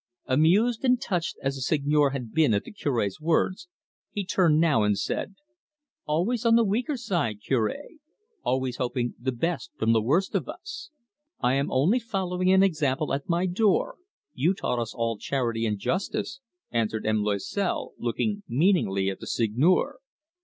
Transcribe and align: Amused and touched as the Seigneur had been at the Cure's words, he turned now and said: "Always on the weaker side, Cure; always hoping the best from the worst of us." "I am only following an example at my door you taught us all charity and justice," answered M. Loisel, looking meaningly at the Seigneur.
Amused 0.25 0.83
and 0.83 0.99
touched 0.99 1.37
as 1.43 1.53
the 1.53 1.61
Seigneur 1.61 2.09
had 2.09 2.33
been 2.33 2.55
at 2.55 2.63
the 2.63 2.71
Cure's 2.71 3.21
words, 3.21 3.67
he 4.09 4.25
turned 4.25 4.59
now 4.59 4.81
and 4.81 4.97
said: 4.97 5.35
"Always 6.07 6.43
on 6.43 6.55
the 6.55 6.63
weaker 6.63 6.97
side, 6.97 7.37
Cure; 7.39 7.71
always 8.41 8.77
hoping 8.77 9.13
the 9.19 9.31
best 9.31 9.69
from 9.77 9.93
the 9.93 10.01
worst 10.01 10.33
of 10.33 10.49
us." 10.49 10.89
"I 11.39 11.53
am 11.53 11.69
only 11.71 11.99
following 11.99 12.51
an 12.51 12.63
example 12.63 13.13
at 13.13 13.29
my 13.29 13.45
door 13.45 13.97
you 14.33 14.55
taught 14.55 14.79
us 14.79 14.95
all 14.95 15.19
charity 15.19 15.67
and 15.67 15.77
justice," 15.77 16.39
answered 16.71 17.05
M. 17.05 17.21
Loisel, 17.21 17.93
looking 17.99 18.41
meaningly 18.47 19.07
at 19.11 19.19
the 19.19 19.27
Seigneur. 19.27 19.99